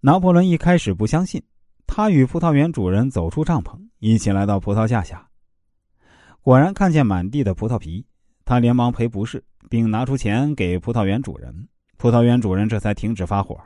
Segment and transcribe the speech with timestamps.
[0.00, 1.42] 拿破仑一开始不相信，
[1.84, 5.28] 他与葡萄园主人走出帐篷，一起来到葡萄架下。
[6.40, 8.06] 果然看见满地的葡萄皮，
[8.44, 11.68] 他连忙赔不是，并拿出钱给葡萄园主人。
[11.96, 13.60] 葡萄园主人这才停止发火。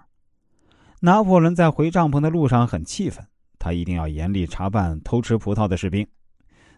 [1.00, 3.22] 拿破仑在回帐篷的路上很气愤，
[3.58, 6.06] 他一定要严厉查办偷吃葡萄的士兵。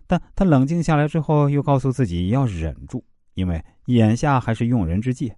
[0.08, 5.32] 但他冷静下来之后，又告诉自己要忍住，因为眼下还是用人之际。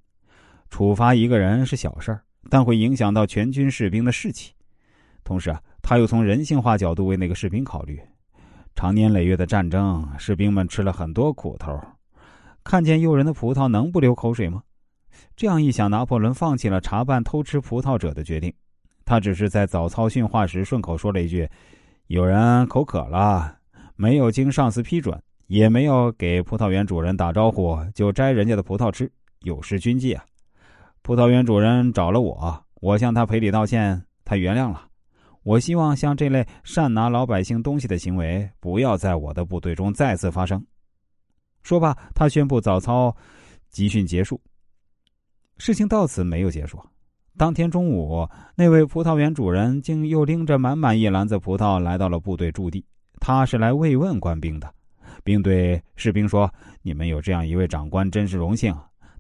[0.71, 4.53] 处罚一个人是小事儿，但会影响到全军士兵的士气。
[5.25, 8.01] 同时啊，他又从人性化角度为那个士兵考虑。
[8.75, 11.81] 长年累月的战争，士兵们吃了很多苦头，
[12.63, 14.63] 看见诱人的葡萄，能不流口水吗？
[15.35, 18.53] 这样一想，拿破仑放弃了查办偷吃葡萄者的决定。
[19.05, 21.49] 他只是在早操训话时顺口说了一句
[22.09, 23.57] ：“有人口渴了，
[23.97, 30.23] 没有经上司批准，也没有给葡萄园主人打招呼，就摘人家的葡萄吃，有失军纪啊！”
[31.07, 34.89] 葡萄园主人找了我，我向他赔礼道歉，他原谅了。
[35.45, 40.61] 我希望像这类擅拿老百姓东西的行为不要在我的部队中再次发生。
[41.63, 43.17] 说罢，他宣布早操
[43.71, 44.41] 集训结束。
[45.59, 46.77] 事情到此没有结束。
[47.39, 52.85] 当天中午，那位葡萄园主人竟又拎着满满一篮子葡萄来到了部队驻地。
[53.21, 54.69] 他是来慰问官兵的，
[55.23, 58.77] 并对士兵说：“你们有这样一位长官，真是荣幸。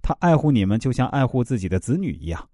[0.06, 2.48] 他爱护你们，就像爱护自己的子女一样。”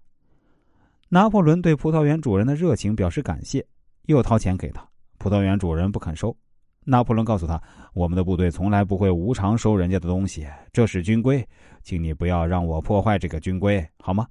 [1.07, 3.63] 拿破仑对葡萄园主人的热情表示感谢，
[4.07, 4.83] 又掏钱给他。
[5.19, 6.35] 葡萄园主人不肯收。
[6.83, 7.61] 拿破仑告诉他
[7.93, 11.47] ：“我们的部队从来不会无偿收人家的东西，这是军规，
[11.83, 14.27] 请你不要让我破坏这个军规，好吗？”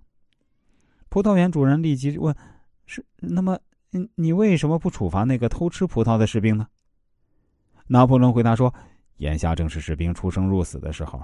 [1.09, 2.35] 葡萄园主人立即问
[2.85, 3.57] ：“是那么，
[4.17, 6.67] 你为什么不处罚那个偷吃葡萄的士兵呢？”
[7.87, 8.75] 拿破仑回答说
[9.19, 11.23] ：“眼下正是士兵出生入死的时候，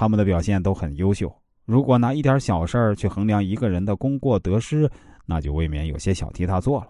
[0.00, 1.30] 他们的表现都很优秀。”
[1.66, 4.90] 如果拿一点小事儿去衡量一个人的功过得失，
[5.26, 6.88] 那就未免有些小题大做了。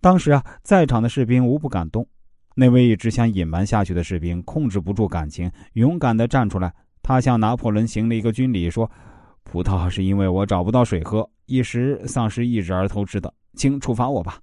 [0.00, 2.08] 当时啊，在场的士兵无不感动。
[2.54, 6.72] 那位一直想隐瞒下去的士兵控制不住感情，勇敢的站出来。
[7.02, 8.90] 他向拿破仑行了一个军礼，说
[9.44, 14.40] ：“葡萄是因为我找不到水喝，一时丧失意志而偷吃的，请处罚我吧。”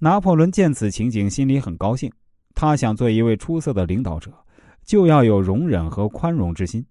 [0.00, 2.12] 拿破仑见此情景，心里很高兴。
[2.54, 4.30] 他想做一位出色的领导者，
[4.88, 6.82] 就要有容忍和宽容之心。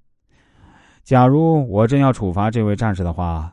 [1.03, 3.51] 假如我真要处罚这位战士的话，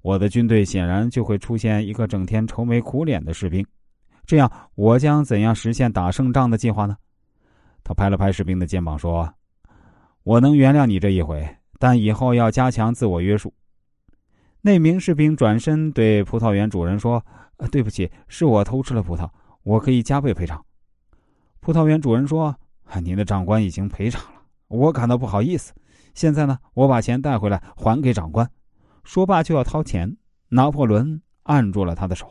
[0.00, 3.64] 我的军队显然就会出现一个整天愁眉苦脸的士兵。
[4.24, 6.96] 这样，我将怎样实现打胜仗的计划呢？
[7.84, 9.30] 他拍了拍士兵的肩膀说
[10.24, 11.46] ：“我能原谅你这一回，
[11.78, 13.52] 但以后要加强自我约束。”
[14.62, 17.22] 那名士兵转身对葡萄园主人说
[17.70, 19.28] ：“对不起，是我偷吃了葡萄，
[19.64, 20.64] 我可以加倍赔偿。”
[21.60, 22.56] 葡萄园主人说
[23.00, 25.72] ：“您的长官已经赔偿了，我感到不好意思。”
[26.14, 28.50] 现在呢，我把钱带回来还给长官。
[29.04, 30.16] 说罢就要掏钱，
[30.48, 32.30] 拿破仑按住了他的手。